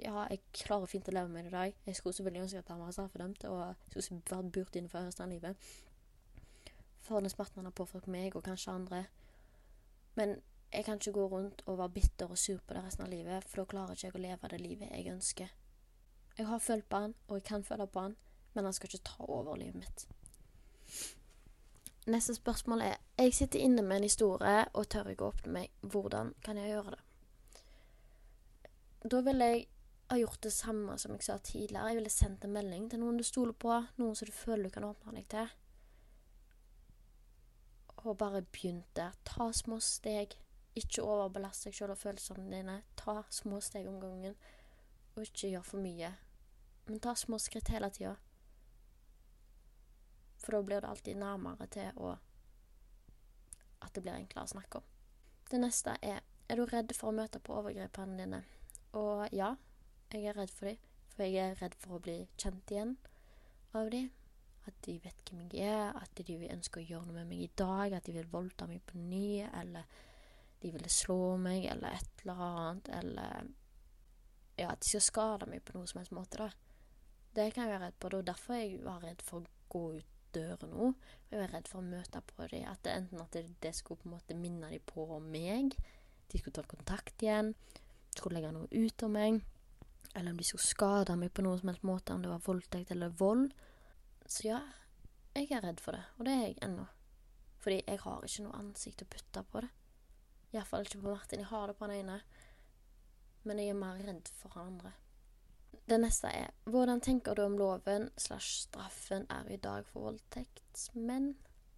[0.00, 1.80] ja, jeg klarer fint å leve med det i dag.
[1.86, 5.34] Jeg skulle selvfølgelig ønske at han var straffedømt, og skulle vært burt innenfor resten av
[5.34, 5.68] livet.
[7.04, 9.02] For den smerten han har påført meg, og kanskje andre.
[10.16, 10.38] Men
[10.72, 13.44] jeg kan ikke gå rundt og være bitter og sur på det resten av livet,
[13.44, 15.54] for da klarer ikke jeg å leve det livet jeg ønsker.
[16.38, 18.16] Jeg har følt på han, og jeg kan føle på han,
[18.54, 20.06] men han skal ikke ta over livet mitt.
[22.10, 25.68] Neste spørsmål er Jeg sitter inne med en historie og tør ikke åpne meg.
[25.80, 27.00] Hvordan kan jeg gjøre det?
[29.10, 29.66] Da ville jeg
[30.10, 31.86] ha gjort det samme som jeg sa tidligere.
[31.86, 34.74] Jeg ville sendt en melding til noen du stoler på, noen som du føler du
[34.74, 35.52] kan åpne deg til.
[38.04, 39.12] Og bare begynt der.
[39.24, 40.38] Ta små steg.
[40.78, 42.76] Ikke overbelast deg selv og følelsene dine.
[42.96, 44.36] Ta små steg om gangen,
[45.16, 46.12] og ikke gjør for mye.
[46.86, 48.14] Men ta små skritt hele tida.
[50.40, 52.16] For da blir det alltid nærmere til å
[53.80, 54.88] At det blir enklere å snakke om.
[55.50, 58.40] Det neste er Er du redd for å møte på overgrepene dine?
[58.92, 59.54] Og ja,
[60.12, 60.78] jeg er redd for dem.
[61.14, 62.96] For jeg er redd for å bli kjent igjen
[63.72, 64.10] av dem.
[64.66, 67.50] At de vet hvem jeg er, at de ønsker å gjøre noe med meg i
[67.56, 69.86] dag, at de vil voldta meg på ny, eller
[70.60, 73.50] de ville slå meg, eller et eller annet, eller
[74.60, 76.50] Ja, at de skal skade meg på noen som helst måte, da.
[77.32, 78.08] Det kan jeg være redd på.
[78.10, 80.90] Det var derfor jeg var redd for å gå ut døra nå.
[81.30, 82.66] Jeg var redd for å møte på dem.
[82.70, 85.74] At det, enten at det, det, skulle på en måte minne dem på meg,
[86.30, 87.54] de skulle ta kontakt igjen,
[88.14, 89.40] skulle legge noe ut om meg,
[90.14, 92.94] eller om de skulle skade meg på noen som helst måte, om det var voldtekt
[92.94, 93.50] eller vold.
[94.26, 94.60] Så ja,
[95.34, 96.86] jeg er redd for det, og det er jeg ennå.
[97.60, 99.70] Fordi jeg har ikke noe ansikt å putte på det.
[100.52, 101.44] Iallfall ikke på Martin.
[101.44, 102.16] Jeg har det på han ene,
[103.46, 104.92] men jeg er mer redd for han andre.
[105.90, 111.32] Det neste er hvordan tenker du om loven slash straffen er i dag for voldtektsmenn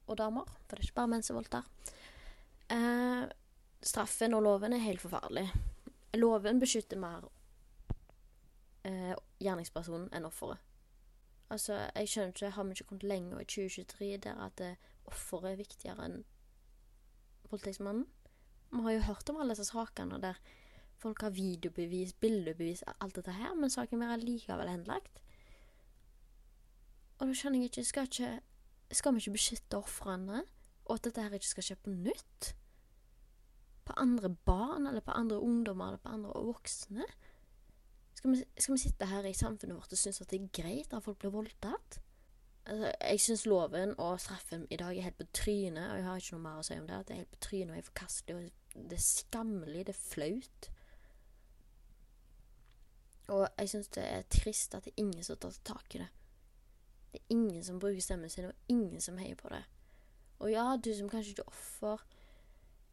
[0.07, 0.49] og damer?
[0.67, 1.69] For det er ikke bare menn som voldtar.
[2.73, 3.25] Eh,
[3.85, 5.47] straffen og loven er helt forferdelig.
[6.17, 7.29] Loven beskytter mer
[8.89, 10.61] eh, gjerningspersonen enn offeret.
[11.53, 15.53] Altså, jeg skjønner ikke, har vi ikke kommet lenger i 2023 der at eh, offeret
[15.53, 16.23] er viktigere enn
[17.51, 18.07] voldtektsmannen?
[18.73, 20.39] Vi har jo hørt om alle disse sakene der
[21.03, 25.21] folk har videobevis, bildebevis, alt dette her, men saken blir likevel henlagt.
[27.19, 28.31] Og da skjønner jeg ikke Skal, ikke,
[28.91, 30.45] skal vi ikke beskytte ofrene,
[30.85, 32.55] og at dette her ikke skal skje på nytt?
[33.85, 37.07] På andre barn, eller på andre ungdommer, eller på andre voksne?
[38.15, 40.93] Skal vi, skal vi, sitte her i samfunnet vårt og synes at det er greit
[40.95, 42.01] at folk blir voldtatt?
[42.67, 46.21] Altså, jeg syns loven og straffen i dag er helt på trynet, og jeg har
[46.21, 46.99] ikke noe mer å si om det.
[46.99, 50.01] At det er helt på trynet og er forkastelig, og det er skammelig, det er
[50.01, 50.71] flaut.
[53.29, 56.09] Og jeg syns det er trist at det er ingen som tar tak i det.
[57.13, 59.63] Det er ingen som bruker stemmen sin, og ingen som heier på det.
[60.39, 62.07] Og ja, du som kanskje ikke er offer,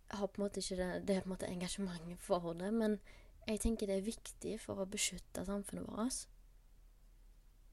[0.09, 2.99] har på en måte ikke det, det er på en måte engasjementet for det, men
[3.47, 6.27] jeg tenker det er viktig for å beskytte samfunnet vårt.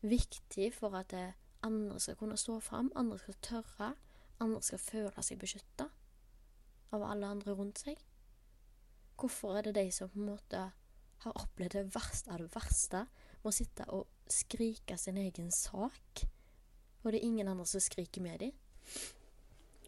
[0.07, 1.13] Viktig for at
[1.63, 3.95] andre skal kunne stå fram, andre skal tørre,
[4.41, 5.91] andre skal føle seg beskytta
[6.95, 8.01] av alle andre rundt seg.
[9.17, 10.63] Hvorfor er det de som på en måte
[11.25, 13.07] har opplevd det verste av det verste,
[13.43, 16.27] må sitte og skrike sin egen sak,
[17.03, 18.53] og det er ingen andre som skriker med dem?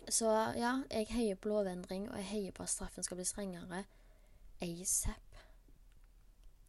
[0.09, 3.83] Så ja, jeg heier på lovendring, og jeg heier på at straffen skal bli strengere
[4.65, 5.43] asap.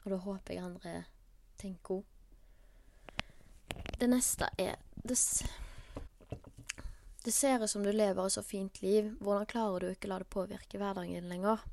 [0.04, 0.96] Og da håper jeg andre
[1.60, 2.16] tenker òg.
[4.00, 5.18] Det neste er det,
[7.26, 9.12] det ser ut som du lever et så fint liv.
[9.20, 11.64] Hvordan klarer du ikke å la det påvirke hverdagen din lenger?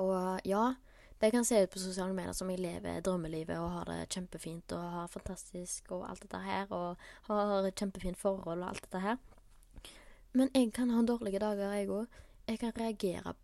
[0.00, 0.74] Og ja,
[1.20, 4.72] det kan se ut på sosiale medier som jeg lever drømmelivet og har det kjempefint
[4.76, 6.96] og har fantastisk og alt dette her, og
[7.28, 9.20] har et kjempefint forhold og alt dette her.
[10.34, 12.06] Men jeg kan ha dårlige dager, jeg òg.
[12.48, 13.34] Jeg kan reagere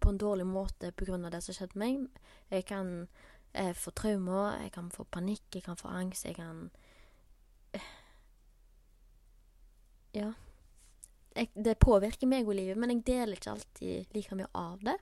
[0.00, 1.16] på en dårlig måte pga.
[1.30, 2.08] det som skjedde meg.
[2.50, 3.08] Jeg kan
[3.54, 6.70] eh, få traumer, jeg kan få panikk, jeg kan få angst, jeg kan
[10.14, 10.32] Ja.
[11.34, 14.96] Jeg, det påvirker meg og livet, men jeg deler ikke alltid like mye av det.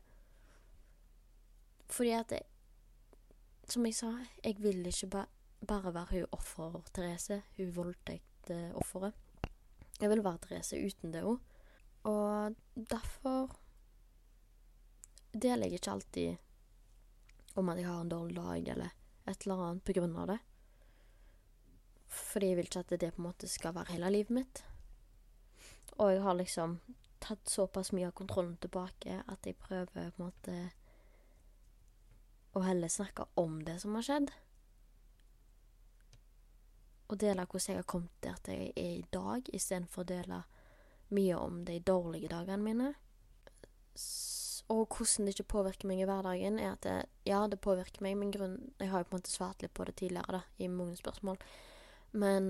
[1.93, 2.49] Fordi at jeg,
[3.69, 4.09] Som jeg sa,
[4.43, 5.27] jeg vil ikke ba
[5.67, 9.13] bare være hun offer Therese, hun voldtektofferet.
[10.01, 11.39] Jeg vil være Therese uten det òg.
[12.11, 13.53] Og derfor
[15.33, 16.37] deler jeg ikke alltid
[17.55, 18.91] om at jeg har en dårlig dag eller
[19.29, 20.39] et eller annet på grunn av det.
[22.13, 24.65] Fordi jeg vil ikke at det på en måte skal være hele livet mitt.
[25.99, 26.79] Og jeg har liksom
[27.23, 30.57] tatt såpass mye av kontrollen tilbake at jeg prøver på en måte
[32.53, 34.33] å heller snakke om det som har skjedd.
[37.13, 40.43] Og dele hvordan jeg har kommet der at jeg er i dag, istedenfor å dele
[41.13, 42.93] mye om de dårlige dagene mine.
[44.73, 46.97] Og hvordan det ikke påvirker meg i hverdagen, er at det,
[47.29, 49.85] ja, det påvirker meg, men grunn, jeg har jo på en måte svart litt på
[49.89, 51.41] det tidligere, da, i mange spørsmål.
[52.17, 52.47] Men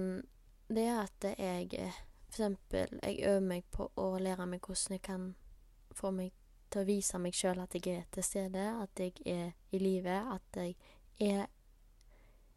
[0.70, 1.90] det er at jeg
[2.32, 5.34] For eksempel, jeg øver meg på å lære meg hvordan jeg kan
[5.92, 6.30] få meg
[6.72, 10.16] til å vise meg sjøl at jeg er til stede, at jeg er i live,
[10.32, 10.76] at jeg
[11.20, 11.46] er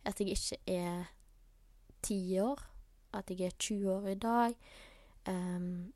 [0.06, 1.06] At jeg ikke er
[2.04, 2.60] ti år,
[3.14, 4.56] at jeg er 20 år i dag.
[5.28, 5.94] Um,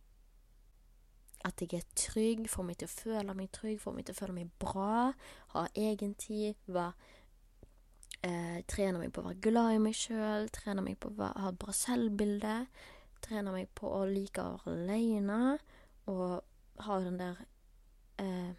[1.46, 4.20] at jeg er trygg, får meg til å føle meg trygg, får meg til å
[4.20, 5.14] føle meg bra,
[5.54, 6.94] ha egentid, være
[8.24, 11.52] eh, Trener meg på å være glad i meg sjøl, trener meg på å ha
[11.54, 12.56] et bra selvbilde,
[13.24, 15.58] trene meg på å like å være aleine,
[16.10, 16.40] og
[16.86, 17.42] ha den der
[18.22, 18.56] eh,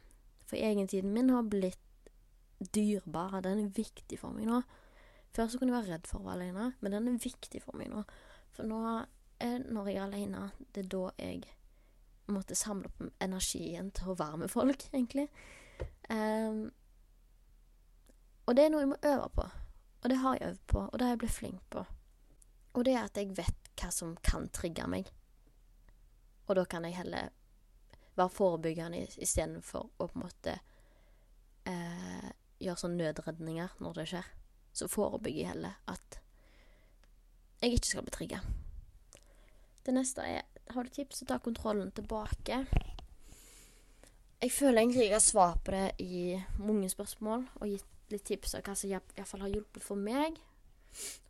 [0.47, 1.79] For egentiden min har blitt
[2.75, 4.61] dyrebar, den er viktig for meg nå.
[5.31, 7.79] Før så kunne jeg være redd for å være alene, men den er viktig for
[7.79, 8.03] meg nå.
[8.51, 8.81] For nå,
[9.41, 10.43] er, når jeg er alene,
[10.75, 11.45] det er da jeg
[12.31, 15.29] måtte samle opp energien til å være med folk, egentlig.
[16.11, 16.69] Um,
[18.47, 19.47] og det er noe jeg må øve på.
[20.01, 21.85] Og det har jeg øvd på, og det har jeg blitt flink på.
[22.73, 25.11] Og det er at jeg vet hva som kan trigge meg.
[26.49, 27.31] Og da kan jeg heller
[28.19, 30.57] være forebyggende istedenfor å på en måte
[31.69, 34.33] eh, gjøre sånn nødredninger når det skjer.
[34.77, 36.21] Så forebygger jeg heller at
[37.61, 38.41] jeg ikke skal bli trigga.
[39.85, 42.65] Det neste er har du tips, så ta kontrollen tilbake.
[44.41, 48.57] Jeg føler egentlig jeg har svar på det i mange spørsmål og gitt litt tips
[48.59, 50.39] av hva som iallfall har hjulpet for meg.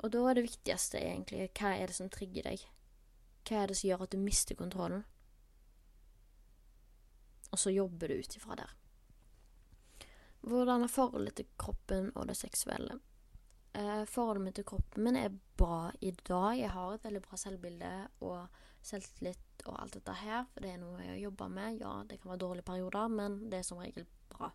[0.01, 2.66] Og da er det viktigste egentlig hva er det som trigger deg?
[3.49, 5.05] Hva er det som gjør at du mister kontrollen?
[7.51, 8.75] Og så jobber du ut ifra der.
[10.40, 13.01] Hvordan er forholdet til kroppen og det seksuelle?
[13.77, 16.59] Eh, forholdet mitt til kroppen min er bra i dag.
[16.59, 17.90] Jeg har et veldig bra selvbilde
[18.27, 20.46] og selvtillit og alt dette her.
[20.53, 21.81] For det er noe jeg jobba med.
[21.83, 24.51] Ja, det kan være dårlige perioder, men det er som regel bra.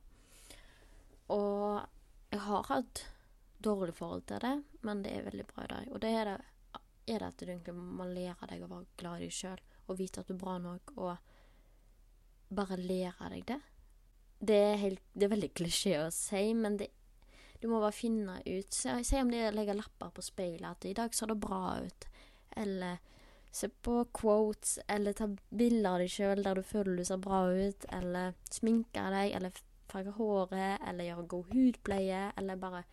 [1.36, 1.86] Og
[2.32, 3.06] jeg har hatt
[3.64, 5.94] dårlig forhold til det, men det er veldig bra i dag.
[5.94, 6.36] Og det er det,
[7.08, 10.00] er det at du egentlig må lære deg å være glad i deg sjøl og
[10.00, 13.62] vite at du er bra nok, og bare lære deg det.
[14.46, 16.90] Det er, helt, det er veldig klisjé å si, men det
[17.62, 20.86] du må bare finne ut Si om det er å legge lapper på speilet at
[20.86, 22.08] 'i dag ser det bra ut',
[22.62, 23.00] eller
[23.52, 27.40] se på quotes, eller ta bilder av deg sjøl der du føler du ser bra
[27.50, 29.56] ut, eller sminke deg, eller
[29.88, 32.84] farge håret, eller gjøre god hudpleie, eller bare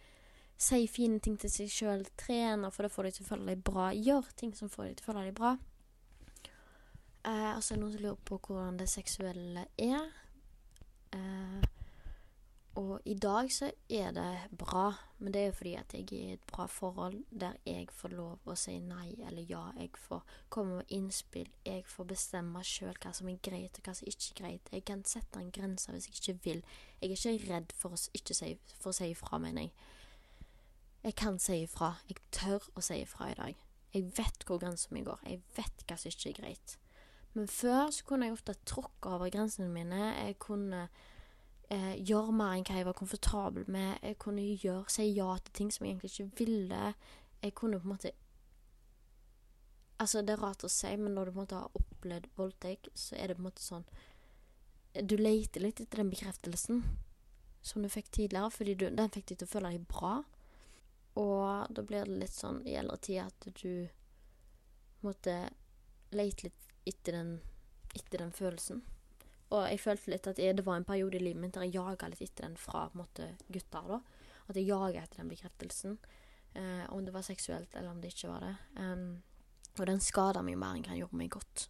[0.63, 3.67] si fine ting til seg sjøl, trene for det får du til å føle deg
[3.67, 5.53] bra, gjør ting som får deg til å føle deg bra.
[7.23, 10.11] Eh, og så det noen som lurer på hvordan det seksuelle er.
[11.15, 11.71] Eh,
[12.81, 14.87] og i dag så er det bra,
[15.19, 18.15] men det er jo fordi at jeg er i et bra forhold der jeg får
[18.17, 19.67] lov å si nei eller ja.
[19.77, 21.51] Jeg får komme med innspill.
[21.69, 24.73] Jeg får bestemme sjøl hva som er greit og hva som ikke er greit.
[24.73, 26.65] Jeg kan sette en grense hvis jeg ikke vil.
[27.03, 29.13] Jeg er ikke redd for å si, for å si
[29.45, 29.75] mener jeg.
[31.03, 31.97] Jeg kan si ifra.
[32.09, 33.65] Jeg tør å si ifra i dag.
[33.93, 35.21] Jeg vet hvor grensa mi går.
[35.27, 36.77] Jeg vet hva som ikke er greit.
[37.35, 40.13] Men før så kunne jeg ofte tråkke over grensene mine.
[40.15, 40.87] Jeg kunne
[41.73, 43.97] eh, gjøre mer enn hva jeg var komfortabel med.
[44.03, 46.93] Jeg kunne gjøre, si ja til ting som jeg egentlig ikke ville.
[47.43, 48.17] Jeg kunne på en måte
[50.03, 52.89] Altså, det er rart å si, men når du på en måte har opplevd voldtekt,
[52.99, 53.85] så er det på en måte sånn
[54.99, 56.81] Du leter litt etter den bekreftelsen
[57.63, 60.17] som du fikk tidligere, fordi du, den fikk deg til å føle deg bra.
[61.21, 63.89] Og da blir det litt sånn i eldre tid at du
[65.03, 65.37] måtte
[66.13, 67.35] lete litt etter den,
[67.95, 68.83] etter den følelsen.
[69.53, 72.09] Og jeg følte litt at det var en periode i livet mitt der jeg jaga
[72.09, 73.89] litt etter den fra på en måte, gutter.
[73.89, 74.01] da.
[74.49, 75.99] At jeg jaga etter den bekreftelsen.
[76.55, 78.57] Eh, om det var seksuelt, eller om det ikke var det.
[78.77, 79.23] Um,
[79.79, 81.69] og den skada meg mer enn den gjorde meg godt.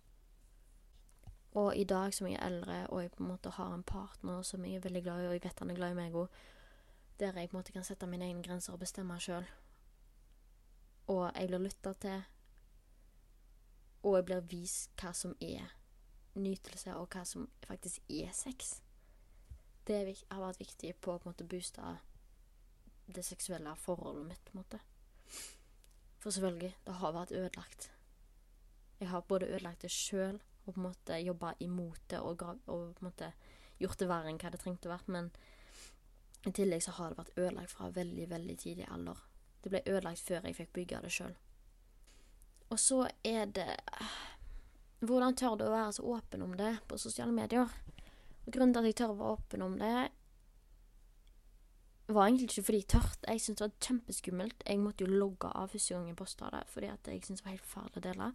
[1.59, 4.43] Og i dag som jeg er eldre, og jeg på en måte har en partner
[4.47, 6.41] som jeg er veldig glad i, og jeg vet han er glad i meg òg,
[7.21, 9.47] der jeg på en måte kan sette mine egne grenser og bestemme sjøl,
[11.13, 12.23] og jeg blir lytta til,
[14.03, 15.75] og jeg blir vist hva som er
[16.35, 18.81] nytelse, og hva som faktisk er sex.
[19.87, 19.99] Det
[20.31, 21.97] har vært viktig på å booste
[23.07, 24.81] det seksuelle forholdet mitt, på en måte.
[26.23, 27.91] For selvfølgelig, det har vært ødelagt.
[29.01, 32.95] Jeg har både ødelagt det sjøl og på en måte jobba imot det og, og
[32.95, 33.33] på en måte
[33.83, 35.25] gjort det verre enn hva det trengte å være.
[36.47, 39.19] I tillegg så har det vært ødelagt fra veldig, veldig tidlig alder.
[39.63, 41.35] Det ble ødelagt før jeg fikk bygge det sjøl.
[42.73, 43.69] Og så er det
[45.03, 47.71] Hvordan tør du å være så åpen om det på sosiale medier?
[48.47, 49.97] Og Grunnen til at jeg tør å være åpen om det,
[52.13, 53.29] var egentlig ikke fordi jeg tørte.
[53.29, 54.65] Jeg syntes det var kjempeskummelt.
[54.67, 57.47] Jeg måtte jo logge av første gang jeg posta det, fordi at jeg syntes det
[57.47, 58.29] var helt farlig å dele.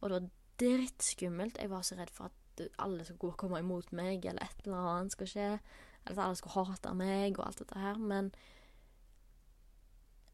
[0.00, 0.28] Og det var
[0.62, 1.60] drittskummelt.
[1.60, 5.16] Jeg var så redd for at alle skulle komme imot meg, eller et eller annet
[5.16, 5.48] skal skje.
[6.06, 7.98] Eller at alle skulle hate meg, og alt dette her.
[7.98, 8.32] Men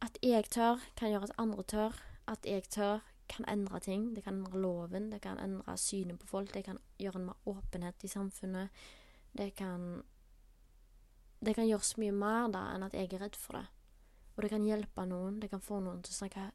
[0.01, 2.03] at jeg tør, kan gjøre at andre tør.
[2.29, 4.15] At jeg tør, kan endre ting.
[4.17, 6.55] Det kan endre loven, det kan endre synet på folk.
[6.55, 8.69] Det kan gjøre en mer åpenhet i samfunnet.
[9.37, 10.03] Det kan
[11.45, 13.67] Det kan gjøre så mye mer da enn at jeg er redd for det.
[14.37, 15.41] Og det kan hjelpe noen.
[15.41, 16.51] Det kan få noen til å snakke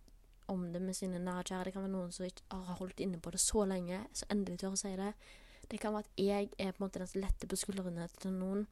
[0.51, 1.64] om det med sine nære kjære.
[1.64, 4.59] Det kan være noen som ikke har holdt inne på det så lenge, så endelig
[4.59, 5.14] tør å si det.
[5.72, 8.36] Det kan være at jeg er på en måte den som letter på skuldrene til
[8.36, 8.66] noen.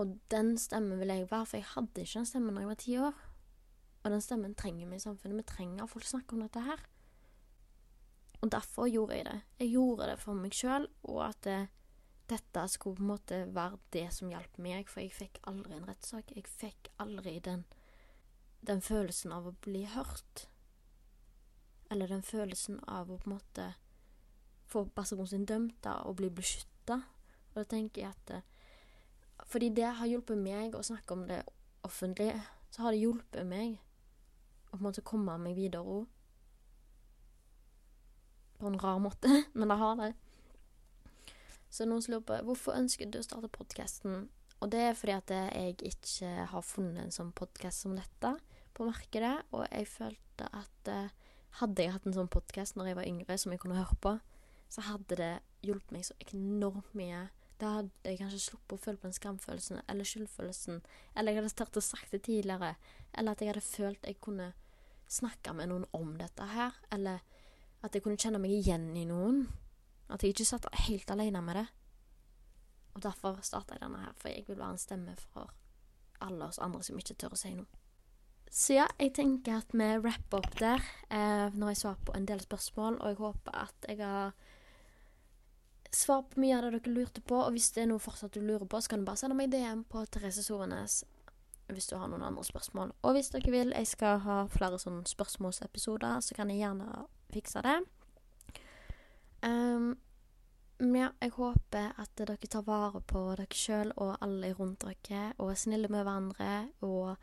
[0.00, 2.80] Og den stemmen vil jeg være, for jeg hadde ikke den stemmen da jeg var
[2.80, 3.18] ti år.
[4.00, 5.36] Og den stemmen trenger vi i samfunnet.
[5.42, 6.86] Vi trenger at folk snakker om dette her.
[8.40, 9.40] Og derfor gjorde jeg det.
[9.60, 11.58] Jeg gjorde det for meg sjøl, og at det,
[12.32, 15.88] dette skulle på en måte være det som hjalp meg, for jeg fikk aldri en
[15.88, 16.32] rettssak.
[16.32, 17.66] Jeg fikk aldri den,
[18.64, 20.46] den følelsen av å bli hørt.
[21.92, 23.68] Eller den følelsen av å på en måte
[24.70, 27.02] få personen sin dømt da, og bli beskytta.
[27.50, 28.59] Og da tenker jeg at eh,
[29.48, 31.42] Fordi det har hjulpet meg å snakke om det
[31.86, 32.32] offentlig,
[32.70, 33.78] så har det hjulpet meg
[34.70, 36.04] å på en måte komme meg videre òg.
[38.60, 40.10] På en rar måte, men det har det.
[41.70, 44.28] Så noen som lurer på hvorfor ønsker du å starte podkasten?
[44.60, 48.34] Og det er fordi at jeg ikke har funnet en sånn podkast som dette
[48.76, 49.36] på markedet.
[49.56, 51.12] Og jeg følte at eh,
[51.60, 54.16] hadde jeg hatt en sånn podkast når jeg var yngre, som jeg kunne høre på,
[54.70, 55.32] så hadde det
[55.66, 57.28] hjulpet meg så enormt mye.
[57.60, 60.80] Da hadde jeg kanskje sluppet å føle på den skamfølelsen eller skyldfølelsen.
[61.14, 62.74] Eller jeg hadde startet å sagt det tidligere.
[63.12, 64.52] Eller at jeg hadde følt jeg kunne
[65.10, 66.78] snakke med noen om dette her.
[66.94, 67.20] Eller
[67.84, 69.44] at jeg kunne kjenne meg igjen i noen.
[70.10, 71.66] At jeg ikke satt helt alene med det.
[72.96, 75.52] Og derfor starta jeg denne her, for jeg vil være en stemme for
[76.24, 77.68] alle oss andre som ikke tør å si noe.
[78.50, 80.82] Så ja, jeg tenker at vi rapper opp der
[81.14, 84.32] eh, når jeg svarer på en del spørsmål, og jeg håper at jeg har
[85.94, 87.38] svart på mye av det dere lurte på.
[87.38, 89.52] Og hvis det er noe fortsatt du lurer på, så kan du bare sende meg
[89.52, 91.02] DM på Therese Sovenes
[91.70, 92.92] hvis du har noen andre spørsmål.
[93.06, 97.62] Og hvis dere vil jeg skal ha flere sånne spørsmålsepisoder, så kan jeg gjerne fikse
[97.62, 97.76] det.
[99.46, 99.92] Um,
[100.80, 105.52] ja, jeg håper at dere tar vare på dere sjøl og alle rundt dere, og
[105.52, 107.16] er snille med hverandre, og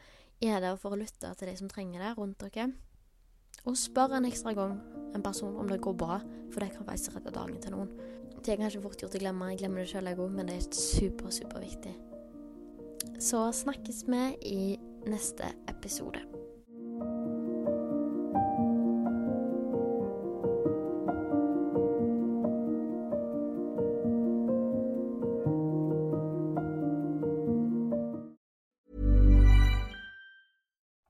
[0.44, 2.72] er der for å lytte til de som trenger det rundt dere.
[3.68, 4.78] Og spør en ekstra gang
[5.16, 6.20] en person om det går bra,
[6.54, 7.90] for det kan faktisk redde dagen til noen.
[8.46, 10.68] Det er kanskje fort gjort å glemme, jeg glemmer det sjøl òg, men det er
[10.72, 11.96] super, superviktig.
[13.20, 14.62] Så snakkes vi i
[15.10, 16.22] neste episode.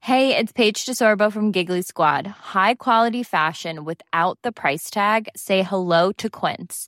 [0.07, 2.25] Hey, it's Paige DeSorbo from Giggly Squad.
[2.25, 5.27] High quality fashion without the price tag.
[5.35, 6.87] Say hello to Quince.